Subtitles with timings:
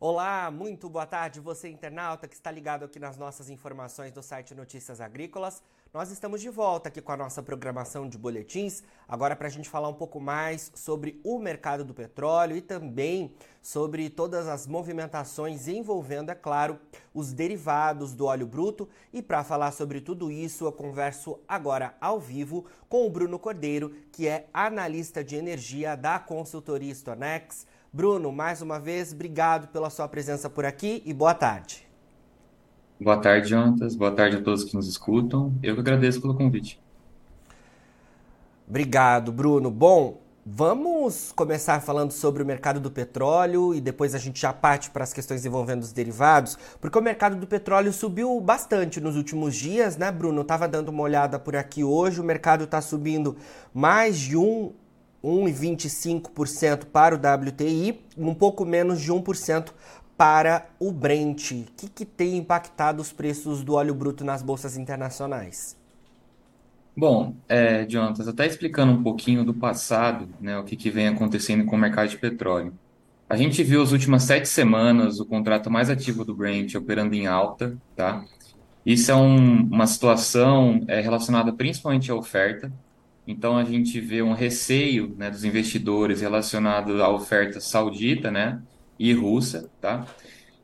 [0.00, 4.52] Olá, muito boa tarde, você internauta que está ligado aqui nas nossas informações do site
[4.52, 5.62] Notícias Agrícolas.
[5.94, 9.68] Nós estamos de volta aqui com a nossa programação de boletins, agora para a gente
[9.68, 15.68] falar um pouco mais sobre o mercado do petróleo e também sobre todas as movimentações
[15.68, 16.78] envolvendo, é claro,
[17.14, 18.88] os derivados do óleo bruto.
[19.12, 23.94] E para falar sobre tudo isso, eu converso agora ao vivo com o Bruno Cordeiro,
[24.10, 27.64] que é analista de energia da consultoria Stonex.
[27.94, 31.86] Bruno, mais uma vez, obrigado pela sua presença por aqui e boa tarde.
[33.00, 33.94] Boa tarde, Jonatas.
[33.94, 35.54] Boa tarde a todos que nos escutam.
[35.62, 36.82] Eu que agradeço pelo convite.
[38.68, 39.70] Obrigado, Bruno.
[39.70, 44.90] Bom, vamos começar falando sobre o mercado do petróleo e depois a gente já parte
[44.90, 49.54] para as questões envolvendo os derivados, porque o mercado do petróleo subiu bastante nos últimos
[49.54, 50.40] dias, né, Bruno?
[50.40, 53.36] Estava dando uma olhada por aqui hoje, o mercado está subindo
[53.72, 54.72] mais de um
[55.24, 59.70] 1,25% para o WTI, um pouco menos de 1%
[60.16, 61.50] para o Brent.
[61.52, 65.76] O que, que tem impactado os preços do óleo bruto nas bolsas internacionais?
[66.96, 71.64] Bom, é, Jonathan, até explicando um pouquinho do passado, né, o que, que vem acontecendo
[71.64, 72.72] com o mercado de petróleo.
[73.28, 77.26] A gente viu as últimas sete semanas o contrato mais ativo do Brent operando em
[77.26, 78.22] alta, tá?
[78.86, 82.70] Isso é um, uma situação é, relacionada principalmente à oferta.
[83.26, 88.60] Então a gente vê um receio né, dos investidores relacionado à oferta saudita, né?
[88.98, 90.06] e russa, tá?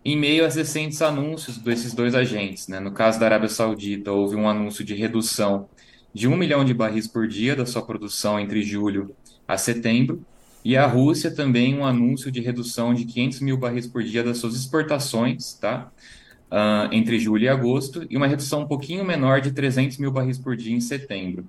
[0.04, 2.80] Em meio aos recentes anúncios desses dois agentes, né?
[2.80, 5.68] No caso da Arábia Saudita, houve um anúncio de redução
[6.12, 9.14] de um milhão de barris por dia da sua produção entre julho
[9.46, 10.24] a setembro,
[10.64, 14.38] e a Rússia também um anúncio de redução de 500 mil barris por dia das
[14.38, 15.90] suas exportações, tá?
[16.50, 20.38] Uh, entre julho e agosto, e uma redução um pouquinho menor de 300 mil barris
[20.38, 21.46] por dia em setembro.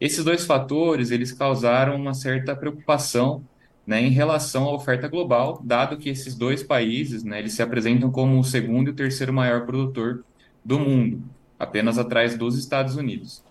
[0.00, 3.44] Esses dois fatores, eles causaram uma certa preocupação
[3.86, 8.10] né, em relação à oferta global, dado que esses dois países né, eles se apresentam
[8.10, 10.24] como o segundo e o terceiro maior produtor
[10.64, 11.22] do mundo,
[11.58, 13.44] apenas atrás dos Estados Unidos.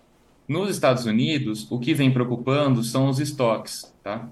[0.48, 3.94] Nos Estados Unidos, o que vem preocupando são os estoques.
[4.02, 4.28] Tá?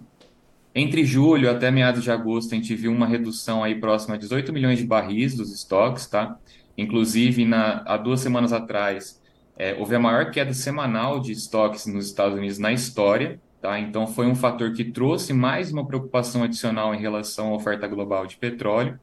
[0.74, 4.52] Entre julho até meados de agosto, a gente viu uma redução aí próxima a 18
[4.52, 6.06] milhões de barris dos estoques.
[6.06, 6.36] Tá?
[6.76, 9.20] Inclusive, na, há duas semanas atrás,
[9.58, 13.40] é, houve a maior queda semanal de estoques nos Estados Unidos na história.
[13.60, 13.78] Tá?
[13.80, 18.24] Então, foi um fator que trouxe mais uma preocupação adicional em relação à oferta global
[18.24, 19.00] de petróleo.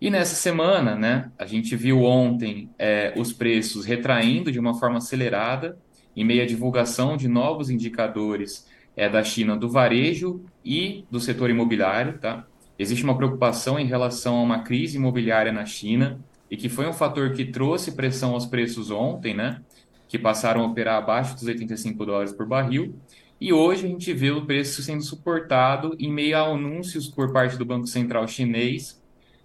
[0.00, 4.98] E nessa semana, né, a gente viu ontem é, os preços retraindo de uma forma
[4.98, 5.78] acelerada,
[6.16, 11.48] em meio à divulgação de novos indicadores é, da China do varejo e do setor
[11.48, 12.18] imobiliário.
[12.18, 12.44] Tá?
[12.76, 16.18] Existe uma preocupação em relação a uma crise imobiliária na China,
[16.54, 19.60] e que foi um fator que trouxe pressão aos preços ontem, né,
[20.06, 22.94] que passaram a operar abaixo dos 85 dólares por barril.
[23.40, 27.56] E hoje a gente vê o preço sendo suportado em meio a anúncios por parte
[27.56, 29.02] do Banco Central chinês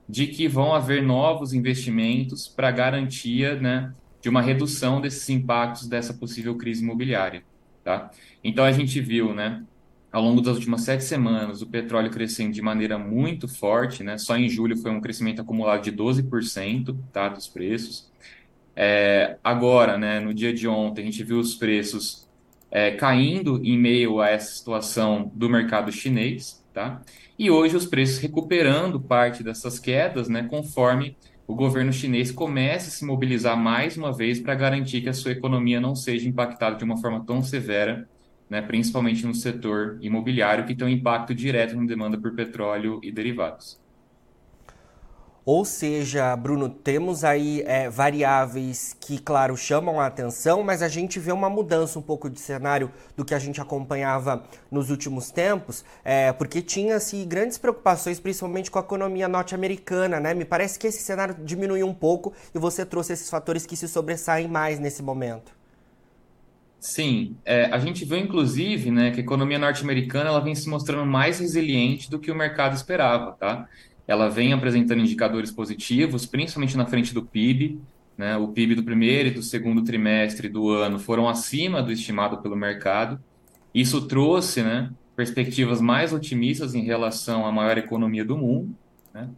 [0.07, 6.13] de que vão haver novos investimentos para garantia né, de uma redução desses impactos dessa
[6.13, 7.41] possível crise imobiliária.
[7.83, 8.11] Tá?
[8.43, 9.63] Então a gente viu, né,
[10.11, 14.17] ao longo das últimas sete semanas, o petróleo crescendo de maneira muito forte, né?
[14.17, 18.09] Só em julho foi um crescimento acumulado de 12% tá, dos preços.
[18.75, 22.27] É, agora, né, no dia de ontem, a gente viu os preços
[22.71, 27.01] é, caindo em meio a essa situação do mercado chinês, tá?
[27.37, 31.15] E hoje os preços recuperando parte dessas quedas, né, conforme
[31.47, 35.31] o governo chinês começa a se mobilizar mais uma vez para garantir que a sua
[35.31, 38.07] economia não seja impactada de uma forma tão severa,
[38.49, 43.11] né, principalmente no setor imobiliário, que tem um impacto direto na demanda por petróleo e
[43.11, 43.79] derivados.
[45.51, 51.17] Ou seja, Bruno, temos aí é, variáveis que, claro, chamam a atenção, mas a gente
[51.17, 55.83] vê uma mudança um pouco de cenário do que a gente acompanhava nos últimos tempos,
[56.03, 60.35] é, porque tinha-se grandes preocupações, principalmente com a economia norte-americana, né?
[60.35, 63.87] Me parece que esse cenário diminuiu um pouco e você trouxe esses fatores que se
[63.87, 65.58] sobressaem mais nesse momento.
[66.79, 71.05] Sim, é, a gente viu inclusive né, que a economia norte-americana ela vem se mostrando
[71.05, 73.67] mais resiliente do que o mercado esperava, tá?
[74.09, 77.79] ela vem apresentando indicadores positivos, principalmente na frente do PIB.
[78.17, 78.35] Né?
[78.37, 82.55] O PIB do primeiro e do segundo trimestre do ano foram acima do estimado pelo
[82.55, 83.23] mercado.
[83.71, 88.75] Isso trouxe né, perspectivas mais otimistas em relação à maior economia do mundo.
[89.13, 89.29] Né?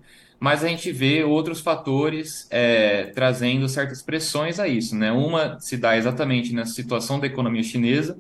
[0.42, 4.96] Mas a gente vê outros fatores é, trazendo certas pressões a isso.
[4.96, 5.12] Né?
[5.12, 8.18] Uma se dá exatamente nessa situação da economia chinesa,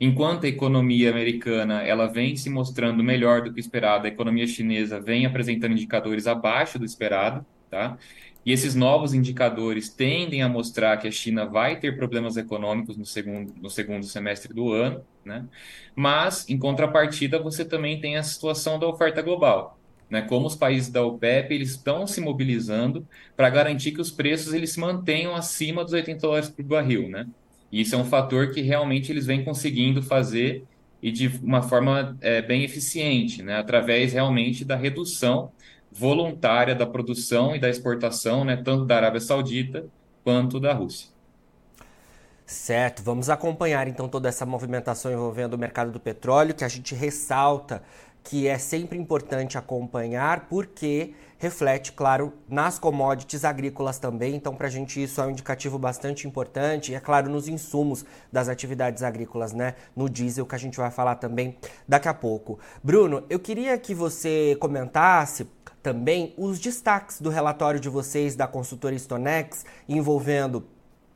[0.00, 5.00] Enquanto a economia americana ela vem se mostrando melhor do que esperado, a economia chinesa
[5.00, 7.96] vem apresentando indicadores abaixo do esperado, tá?
[8.44, 13.06] E esses novos indicadores tendem a mostrar que a China vai ter problemas econômicos no
[13.06, 15.46] segundo, no segundo semestre do ano, né?
[15.96, 19.78] Mas, em contrapartida, você também tem a situação da oferta global.
[20.14, 23.04] Né, como os países da OPEP eles estão se mobilizando
[23.36, 27.26] para garantir que os preços eles se mantenham acima dos 80 dólares por barril, né?
[27.72, 30.62] E isso é um fator que realmente eles vêm conseguindo fazer
[31.02, 35.50] e de uma forma é, bem eficiente, né, através realmente da redução
[35.90, 39.84] voluntária da produção e da exportação, né, tanto da Arábia Saudita
[40.22, 41.08] quanto da Rússia.
[42.46, 46.94] Certo, vamos acompanhar então toda essa movimentação envolvendo o mercado do petróleo, que a gente
[46.94, 47.82] ressalta
[48.24, 54.34] que é sempre importante acompanhar, porque reflete, claro, nas commodities agrícolas também.
[54.34, 56.90] Então, para a gente, isso é um indicativo bastante importante.
[56.90, 59.74] E, é claro, nos insumos das atividades agrícolas, né?
[59.94, 62.58] No diesel, que a gente vai falar também daqui a pouco.
[62.82, 65.46] Bruno, eu queria que você comentasse
[65.82, 70.66] também os destaques do relatório de vocês da consultoria Stonex envolvendo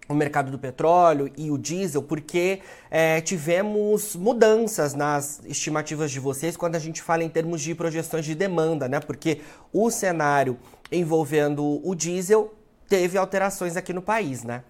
[0.09, 2.61] o mercado do petróleo e o diesel, porque
[2.91, 8.25] é, tivemos mudanças nas estimativas de vocês quando a gente fala em termos de projeções
[8.25, 9.01] de demanda, né?
[9.01, 10.59] Porque o cenário
[10.91, 12.55] envolvendo o diesel
[12.89, 14.65] teve alterações aqui no país, né?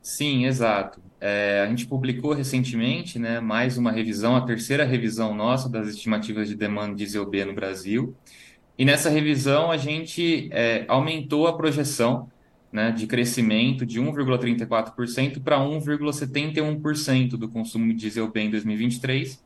[0.00, 1.00] Sim, exato.
[1.20, 6.48] É, a gente publicou recentemente, né, mais uma revisão, a terceira revisão nossa das estimativas
[6.48, 8.14] de demanda diesel B no Brasil.
[8.76, 12.28] E nessa revisão a gente é, aumentou a projeção
[12.72, 19.44] né, de crescimento de 1,34% para 1,71% do consumo de diesel B em 2023,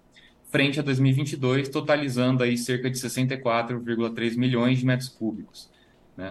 [0.50, 5.69] frente a 2022, totalizando aí cerca de 64,3 milhões de metros cúbicos.
[6.17, 6.31] Né?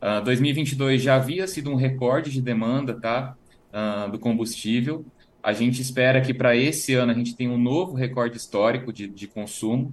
[0.00, 3.36] Uh, ah, 2022 já havia sido um recorde de demanda tá,
[3.72, 5.04] uh, do combustível.
[5.42, 9.08] A gente espera que para esse ano a gente tenha um novo recorde histórico de,
[9.08, 9.92] de consumo.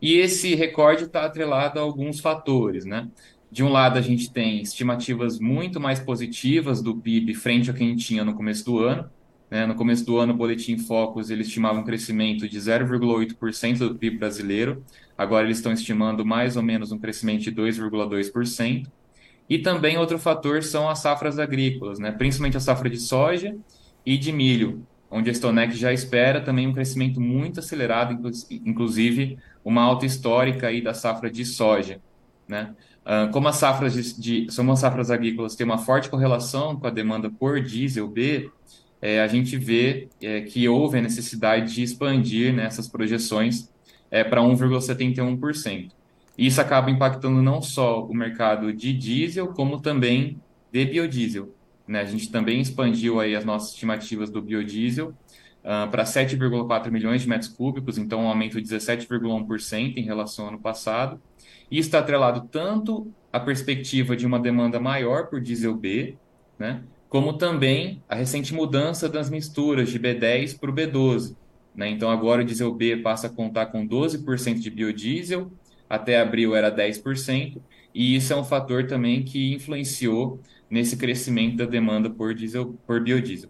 [0.00, 3.08] E esse recorde está atrelado a alguns fatores, né?
[3.52, 7.84] De um lado, a gente tem estimativas muito mais positivas do PIB frente ao que
[7.84, 9.10] a gente tinha no começo do ano.
[9.50, 9.66] Né?
[9.66, 14.16] No começo do ano, o Boletim Focus ele estimava um crescimento de 0,8% do PIB
[14.16, 14.82] brasileiro.
[15.18, 18.86] Agora, eles estão estimando mais ou menos um crescimento de 2,2%.
[19.50, 22.10] E também outro fator são as safras agrícolas, né?
[22.10, 23.54] principalmente a safra de soja
[24.06, 28.18] e de milho, onde a Stonex já espera também um crescimento muito acelerado,
[28.50, 32.00] inclusive uma alta histórica aí da safra de soja.
[32.48, 32.74] Né?
[33.04, 36.90] Uh, como as safras de, de, as safras agrícolas têm uma forte correlação com a
[36.90, 38.50] demanda por diesel B,
[39.00, 43.68] é, a gente vê é, que houve a necessidade de expandir né, projeções
[44.08, 45.90] é, para 1,71%.
[46.38, 50.40] Isso acaba impactando não só o mercado de diesel, como também
[50.70, 51.52] de biodiesel.
[51.86, 52.00] Né?
[52.00, 57.28] A gente também expandiu aí as nossas estimativas do biodiesel uh, para 7,4 milhões de
[57.28, 61.20] metros cúbicos, então um aumento de 17,1% em relação ao ano passado.
[61.72, 66.18] E está atrelado tanto à perspectiva de uma demanda maior por diesel B,
[66.58, 71.34] né, como também a recente mudança das misturas de B10 para o B12.
[71.74, 71.88] Né?
[71.88, 75.50] Então, agora o diesel B passa a contar com 12% de biodiesel,
[75.88, 77.58] até abril era 10%,
[77.94, 83.02] e isso é um fator também que influenciou nesse crescimento da demanda por, diesel, por
[83.02, 83.48] biodiesel.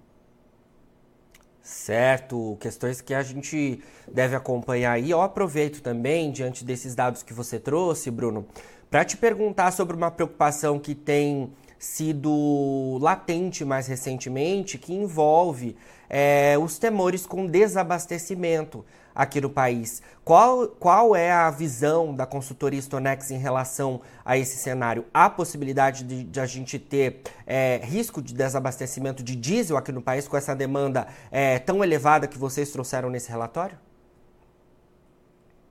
[1.63, 3.81] Certo, questões que a gente
[4.11, 5.11] deve acompanhar aí.
[5.11, 8.45] Eu aproveito também, diante desses dados que você trouxe, Bruno,
[8.91, 15.77] para te perguntar sobre uma preocupação que tem sido latente mais recentemente, que envolve
[16.11, 20.03] é, os temores com desabastecimento aqui no país.
[20.25, 25.05] Qual, qual é a visão da consultoria Stonex em relação a esse cenário?
[25.13, 30.03] Há possibilidade de, de a gente ter é, risco de desabastecimento de diesel aqui no
[30.03, 33.77] país com essa demanda é, tão elevada que vocês trouxeram nesse relatório?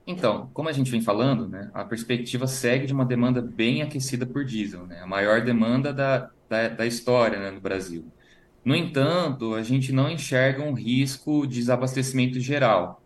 [0.06, 4.26] Então, como a gente vem falando, né, a perspectiva segue de uma demanda bem aquecida
[4.26, 8.04] por diesel, né, a maior demanda da, da, da história né, no Brasil.
[8.64, 13.01] No entanto, a gente não enxerga um risco de desabastecimento geral.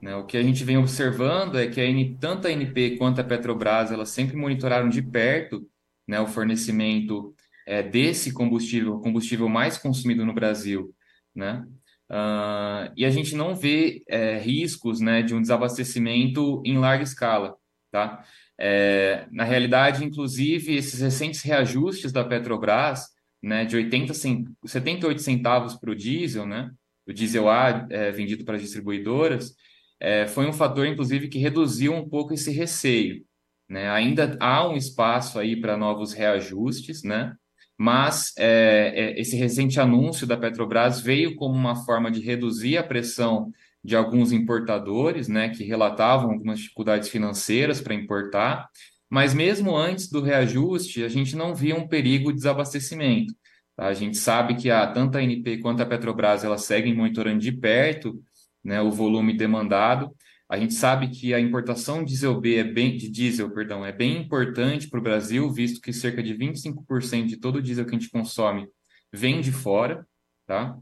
[0.00, 0.14] Né?
[0.14, 3.90] O que a gente vem observando é que a tanto a NP quanto a Petrobras
[3.90, 5.66] elas sempre monitoraram de perto
[6.06, 7.34] né, o fornecimento
[7.66, 10.94] é, desse combustível, combustível mais consumido no Brasil.
[11.34, 11.66] Né?
[12.08, 17.56] Uh, e a gente não vê é, riscos né, de um desabastecimento em larga escala.
[17.90, 18.24] Tá?
[18.58, 23.08] É, na realidade, inclusive, esses recentes reajustes da Petrobras,
[23.42, 24.48] né, de 80 cent...
[24.64, 26.70] 78 centavos para o diesel, né,
[27.06, 29.54] o diesel A vendido para as distribuidoras,
[30.00, 33.24] é, foi um fator, inclusive, que reduziu um pouco esse receio.
[33.68, 33.88] Né?
[33.90, 37.34] Ainda há um espaço aí para novos reajustes, né?
[37.78, 42.82] mas é, é, esse recente anúncio da Petrobras veio como uma forma de reduzir a
[42.82, 43.52] pressão
[43.84, 48.68] de alguns importadores, né, que relatavam algumas dificuldades financeiras para importar,
[49.08, 53.32] mas mesmo antes do reajuste, a gente não via um perigo de desabastecimento.
[53.76, 53.86] Tá?
[53.86, 57.52] A gente sabe que a, tanto a ANP quanto a Petrobras elas seguem monitorando de
[57.52, 58.20] perto
[58.66, 60.14] né, o volume demandado,
[60.48, 63.92] A gente sabe que a importação de diesel B é bem, de diesel, perdão, é
[63.92, 67.96] bem importante para o Brasil, visto que cerca de 25% de todo o diesel que
[67.96, 68.68] a gente consome
[69.12, 70.06] vem de fora,
[70.46, 70.78] tá?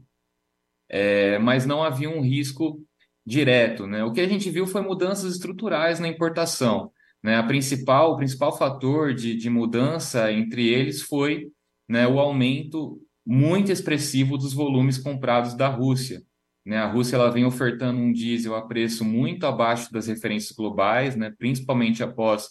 [0.87, 2.79] É, mas não havia um risco
[3.25, 4.03] direto, né?
[4.03, 6.91] O que a gente viu foi mudanças estruturais na importação,
[7.23, 7.37] né?
[7.37, 11.51] A principal, o principal fator de, de mudança entre eles foi
[11.89, 16.21] né, o aumento muito expressivo dos volumes comprados da Rússia.
[16.65, 16.77] Né?
[16.77, 21.31] A Rússia ela vem ofertando um diesel a preço muito abaixo das referências globais, né?
[21.37, 22.49] principalmente após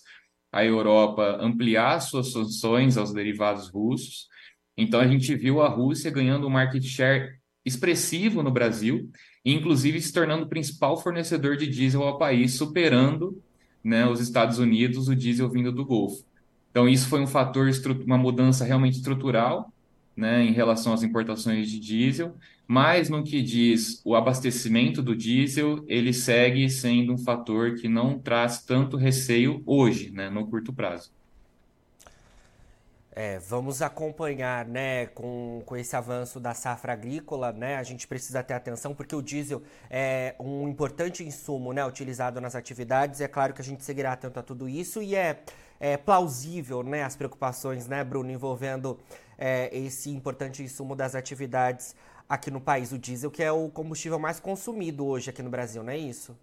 [0.52, 4.28] a Europa ampliar suas sanções aos derivados russos.
[4.76, 9.10] Então a gente viu a Rússia ganhando um market share expressivo no Brasil,
[9.44, 13.42] e inclusive se tornando o principal fornecedor de diesel ao país, superando
[13.82, 16.24] né, os Estados Unidos, o diesel vindo do Golfo.
[16.70, 17.70] Então, isso foi um fator,
[18.04, 19.72] uma mudança realmente estrutural
[20.16, 22.34] né, em relação às importações de diesel,
[22.66, 28.18] mas no que diz o abastecimento do diesel, ele segue sendo um fator que não
[28.18, 31.12] traz tanto receio hoje, né, no curto prazo.
[33.16, 38.42] É, vamos acompanhar, né, com, com esse avanço da safra agrícola, né, a gente precisa
[38.42, 43.54] ter atenção porque o diesel é um importante insumo, né, utilizado nas atividades, é claro
[43.54, 45.38] que a gente seguirá atento a tudo isso e é,
[45.78, 48.98] é plausível, né, as preocupações, né, Bruno, envolvendo
[49.38, 51.94] é, esse importante insumo das atividades
[52.28, 55.82] aqui no país, o diesel, que é o combustível mais consumido hoje aqui no Brasil,
[55.82, 56.36] não é isso?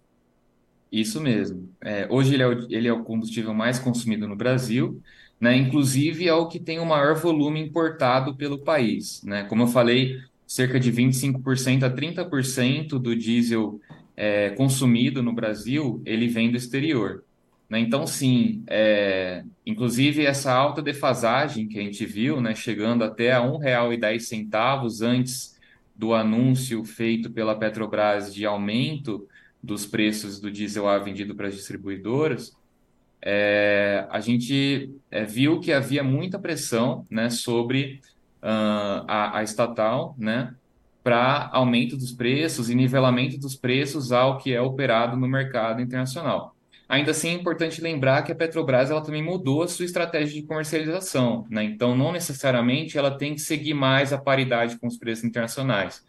[0.90, 1.74] Isso mesmo.
[1.80, 5.00] É, hoje ele é, o, ele é o combustível mais consumido no Brasil,
[5.40, 5.56] né?
[5.56, 9.44] Inclusive é o que tem o maior volume importado pelo país, né?
[9.44, 13.80] Como eu falei, cerca de 25% a 30% do diesel
[14.16, 17.24] é, consumido no Brasil, ele vem do exterior.
[17.72, 17.80] Né?
[17.80, 23.40] Então, sim, é, inclusive essa alta defasagem que a gente viu, né, chegando até a
[23.40, 25.58] R$ 1,10 antes
[25.96, 29.26] do anúncio feito pela Petrobras de aumento
[29.62, 32.54] dos preços do diesel A vendido para as distribuidoras,
[33.22, 38.02] é, a gente é, viu que havia muita pressão né, sobre
[38.42, 40.54] uh, a, a, estatal né,
[41.02, 46.54] para aumento dos preços e nivelamento dos preços ao que é operado no mercado internacional.
[46.88, 50.46] Ainda assim, é importante lembrar que a Petrobras ela também mudou a sua estratégia de
[50.46, 51.46] comercialização.
[51.50, 51.64] Né?
[51.64, 56.04] Então, não necessariamente ela tem que seguir mais a paridade com os preços internacionais.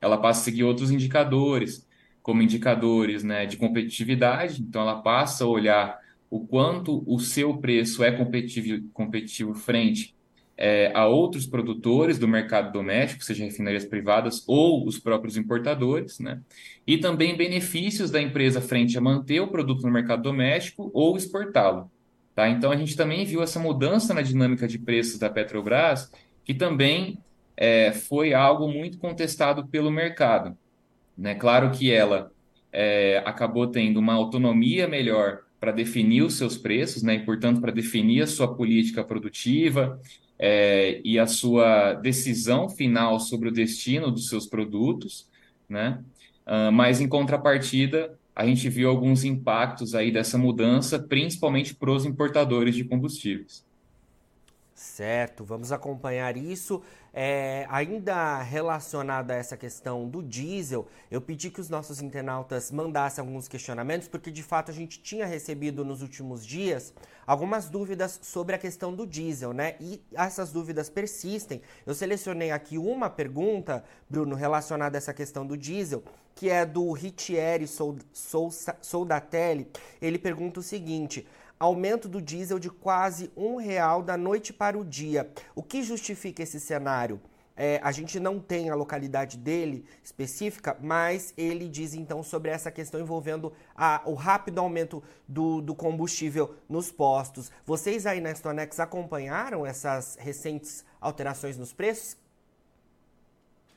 [0.00, 1.86] Ela passa a seguir outros indicadores,
[2.22, 4.62] como indicadores né, de competitividade.
[4.62, 5.98] Então, ela passa a olhar
[6.30, 10.14] o quanto o seu preço é competitivo, competitivo frente
[10.60, 16.40] é, a outros produtores do mercado doméstico, seja refinarias privadas ou os próprios importadores, né?
[16.84, 21.88] E também benefícios da empresa frente a manter o produto no mercado doméstico ou exportá-lo.
[22.34, 22.48] Tá?
[22.48, 26.10] Então a gente também viu essa mudança na dinâmica de preços da Petrobras,
[26.44, 27.18] que também
[27.56, 30.56] é, foi algo muito contestado pelo mercado.
[31.16, 31.36] Né?
[31.36, 32.32] Claro que ela
[32.72, 37.72] é, acabou tendo uma autonomia melhor para definir os seus preços, né, e portanto para
[37.72, 40.00] definir a sua política produtiva
[40.38, 45.26] é, e a sua decisão final sobre o destino dos seus produtos,
[45.68, 46.02] né?
[46.46, 52.06] Uh, mas em contrapartida a gente viu alguns impactos aí dessa mudança, principalmente para os
[52.06, 53.66] importadores de combustíveis.
[54.78, 56.80] Certo, vamos acompanhar isso.
[57.12, 63.20] É, ainda relacionado a essa questão do diesel, eu pedi que os nossos internautas mandassem
[63.20, 66.94] alguns questionamentos, porque de fato a gente tinha recebido nos últimos dias
[67.26, 69.74] algumas dúvidas sobre a questão do diesel, né?
[69.80, 71.60] E essas dúvidas persistem.
[71.84, 76.04] Eu selecionei aqui uma pergunta, Bruno, relacionada a essa questão do diesel,
[76.36, 77.66] que é do Ritieri
[78.80, 79.68] Soldatelli.
[80.00, 81.26] Ele pergunta o seguinte
[81.58, 85.30] aumento do diesel de quase um real da noite para o dia.
[85.54, 87.20] O que justifica esse cenário?
[87.60, 92.70] É, a gente não tem a localidade dele específica, mas ele diz então sobre essa
[92.70, 97.50] questão envolvendo a, o rápido aumento do, do, combustível nos postos.
[97.66, 102.16] Vocês aí na Stonex acompanharam essas recentes alterações nos preços?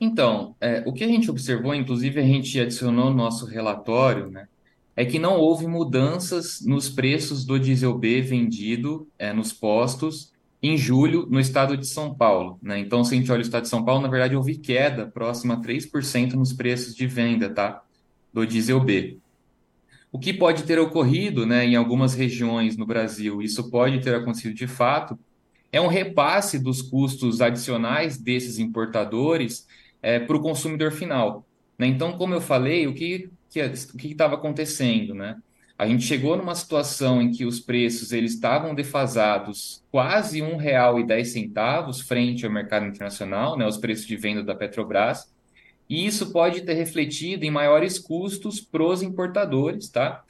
[0.00, 4.46] Então, é, o que a gente observou, inclusive a gente adicionou no nosso relatório, né,
[4.94, 10.32] é que não houve mudanças nos preços do diesel B vendido é, nos postos
[10.62, 12.58] em julho no estado de São Paulo.
[12.62, 12.78] Né?
[12.78, 15.54] Então, se a gente olha o estado de São Paulo, na verdade houve queda próxima
[15.54, 17.82] a 3% nos preços de venda tá?
[18.32, 19.18] do diesel B.
[20.12, 24.54] O que pode ter ocorrido né, em algumas regiões no Brasil, isso pode ter acontecido
[24.54, 25.18] de fato,
[25.72, 29.66] é um repasse dos custos adicionais desses importadores
[30.02, 31.46] é, para o consumidor final.
[31.78, 31.86] Né?
[31.86, 35.36] Então, como eu falei, o que que, o que estava acontecendo, né?
[35.78, 42.02] A gente chegou numa situação em que os preços eles estavam defasados quase R$ 1,10
[42.04, 45.32] frente ao mercado internacional, né, os preços de venda da Petrobras,
[45.88, 50.22] e isso pode ter refletido em maiores custos para os importadores, tá?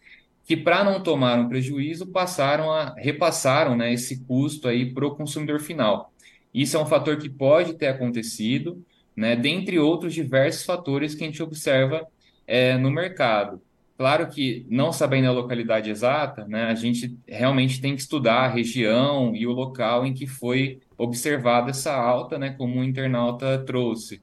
[0.44, 5.14] que para não tomar um prejuízo passaram a repassaram né, esse custo aí para o
[5.14, 6.12] consumidor final.
[6.52, 8.84] Isso é um fator que pode ter acontecido,
[9.16, 12.06] né, dentre outros diversos fatores que a gente observa
[12.46, 13.60] é, no mercado.
[13.96, 18.48] Claro que, não sabendo a localidade exata, né, a gente realmente tem que estudar a
[18.48, 24.20] região e o local em que foi observada essa alta, né, como o internauta trouxe.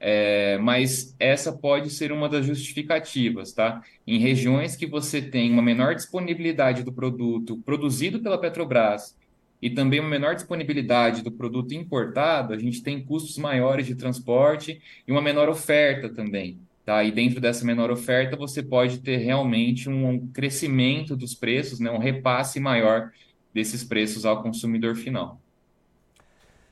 [0.00, 3.82] É, mas essa pode ser uma das justificativas, tá?
[4.06, 9.16] Em regiões que você tem uma menor disponibilidade do produto produzido pela Petrobras
[9.60, 14.80] e também uma menor disponibilidade do produto importado, a gente tem custos maiores de transporte
[15.06, 16.60] e uma menor oferta também.
[16.88, 17.04] Tá?
[17.04, 21.90] E dentro dessa menor oferta, você pode ter realmente um crescimento dos preços, né?
[21.90, 23.12] um repasse maior
[23.52, 25.38] desses preços ao consumidor final.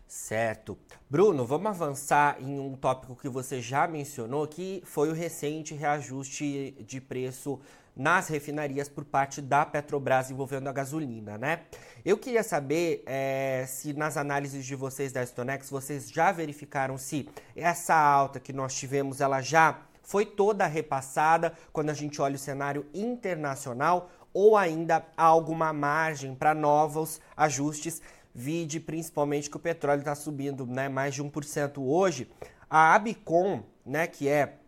[0.09, 0.79] Certo.
[1.11, 6.75] Bruno, vamos avançar em um tópico que você já mencionou, que foi o recente reajuste
[6.81, 7.61] de preço
[7.97, 11.63] nas refinarias por parte da Petrobras envolvendo a gasolina, né?
[12.05, 17.27] Eu queria saber é, se nas análises de vocês da Stonex vocês já verificaram se
[17.55, 22.39] essa alta que nós tivemos ela já foi toda repassada quando a gente olha o
[22.39, 28.01] cenário internacional ou ainda há alguma margem para novos ajustes,
[28.33, 32.31] vide principalmente que o petróleo está subindo né, mais de 1% hoje.
[32.71, 34.59] A Abicom, né, que é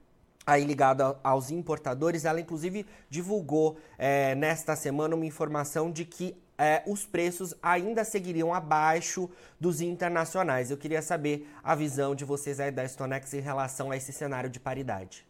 [0.45, 6.83] aí ligada aos importadores, ela inclusive divulgou é, nesta semana uma informação de que é,
[6.87, 9.31] os preços ainda seguiriam abaixo
[9.61, 10.71] dos internacionais.
[10.71, 14.51] Eu queria saber a visão de vocês aí da Stonex em relação a esse cenário
[14.51, 15.28] de paridade.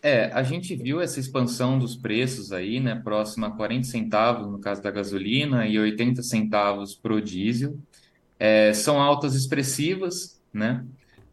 [0.00, 4.58] É, a gente viu essa expansão dos preços aí, né, próxima a 40 centavos no
[4.58, 7.76] caso da gasolina e 80 centavos para o diesel.
[8.38, 10.84] É, são altas expressivas, né?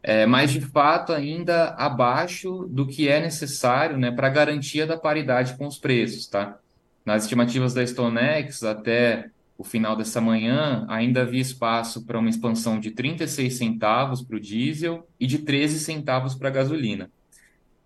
[0.06, 5.56] é, mas de fato ainda abaixo do que é necessário né, para garantia da paridade
[5.56, 6.28] com os preços.
[6.28, 6.60] Tá?
[7.04, 12.78] Nas estimativas da StoneX, até o final dessa manhã, ainda havia espaço para uma expansão
[12.78, 17.10] de 36 centavos para o diesel e de 13 centavos para a gasolina.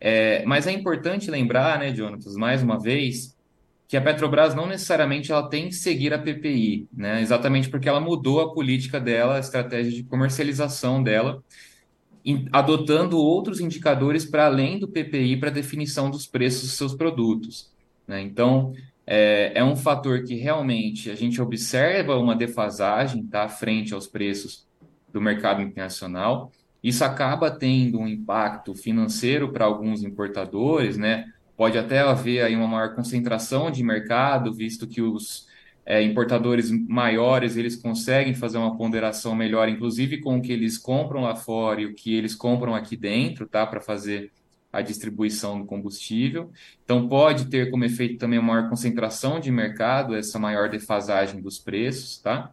[0.00, 3.36] É, mas é importante lembrar, né, Jonatas, mais uma vez,
[3.86, 8.00] que a Petrobras não necessariamente ela tem que seguir a PPI, né, exatamente porque ela
[8.00, 11.42] mudou a política dela, a estratégia de comercialização dela,
[12.52, 17.70] adotando outros indicadores para além do PPI para definição dos preços dos seus produtos.
[18.06, 18.20] Né?
[18.20, 18.72] Então,
[19.06, 24.66] é, é, um fator que realmente a gente observa uma defasagem tá, frente aos preços
[25.12, 26.52] do mercado internacional.
[26.82, 31.32] Isso acaba tendo um impacto financeiro para alguns importadores, né?
[31.56, 35.46] Pode até haver aí uma maior concentração de mercado, visto que os
[35.84, 41.22] é, importadores maiores eles conseguem fazer uma ponderação melhor, inclusive com o que eles compram
[41.22, 43.66] lá fora e o que eles compram aqui dentro, tá?
[43.66, 44.32] Para fazer
[44.72, 46.50] a distribuição do combustível.
[46.84, 51.58] Então, pode ter como efeito também uma maior concentração de mercado, essa maior defasagem dos
[51.58, 52.52] preços, tá?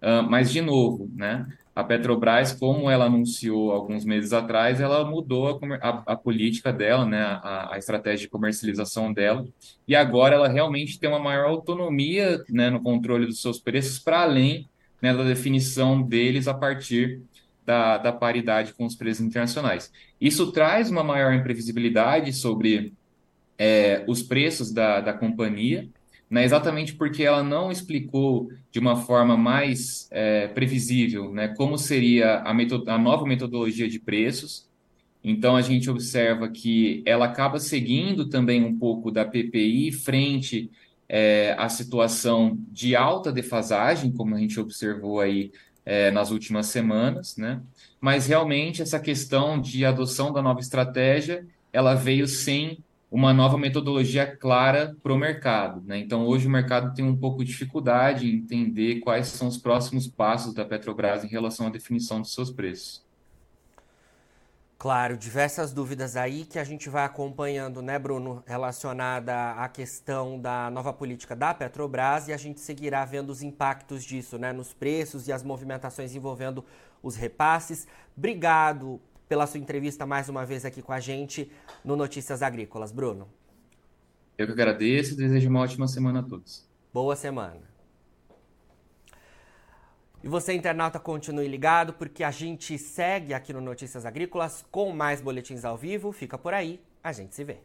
[0.00, 1.46] Uh, mas, de novo, né?
[1.76, 7.04] A Petrobras, como ela anunciou alguns meses atrás, ela mudou a, a, a política dela,
[7.04, 9.46] né, a, a, estratégia de comercialização dela,
[9.86, 14.22] e agora ela realmente tem uma maior autonomia né, no controle dos seus preços, para
[14.22, 14.66] além
[15.02, 17.20] né, da definição deles a partir
[17.66, 19.92] da, da paridade com os preços internacionais.
[20.18, 22.94] Isso traz uma maior imprevisibilidade sobre
[23.58, 25.86] é, os preços da, da companhia,
[26.28, 32.38] né, exatamente porque ela não explicou de uma forma mais é, previsível né, como seria
[32.38, 34.66] a, a nova metodologia de preços.
[35.22, 40.70] Então, a gente observa que ela acaba seguindo também um pouco da PPI frente
[41.08, 45.50] é, à situação de alta defasagem, como a gente observou aí
[45.84, 47.60] é, nas últimas semanas, né?
[48.00, 52.78] Mas realmente essa questão de adoção da nova estratégia, ela veio sem
[53.10, 55.80] uma nova metodologia clara para o mercado.
[55.82, 55.98] Né?
[55.98, 60.06] Então, hoje o mercado tem um pouco de dificuldade em entender quais são os próximos
[60.06, 63.06] passos da Petrobras em relação à definição dos seus preços.
[64.78, 70.70] Claro, diversas dúvidas aí que a gente vai acompanhando, né, Bruno, relacionada à questão da
[70.70, 75.28] nova política da Petrobras e a gente seguirá vendo os impactos disso, né, nos preços
[75.28, 76.62] e as movimentações envolvendo
[77.02, 77.88] os repasses.
[78.14, 81.50] Obrigado pela sua entrevista mais uma vez aqui com a gente
[81.84, 82.92] no Notícias Agrícolas.
[82.92, 83.28] Bruno.
[84.38, 86.66] Eu que agradeço e desejo uma ótima semana a todos.
[86.92, 87.62] Boa semana.
[90.22, 95.20] E você, internauta, continue ligado, porque a gente segue aqui no Notícias Agrícolas com mais
[95.20, 96.10] boletins ao vivo.
[96.12, 97.58] Fica por aí, a gente se vê.